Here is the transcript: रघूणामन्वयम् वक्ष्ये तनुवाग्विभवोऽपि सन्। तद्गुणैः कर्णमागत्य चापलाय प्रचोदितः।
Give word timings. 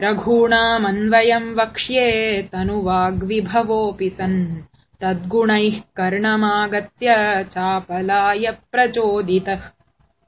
रघूणामन्वयम् 0.00 1.54
वक्ष्ये 1.54 2.42
तनुवाग्विभवोऽपि 2.52 4.10
सन्। 4.10 4.56
तद्गुणैः 5.02 5.80
कर्णमागत्य 5.96 7.14
चापलाय 7.50 8.50
प्रचोदितः। 8.72 9.60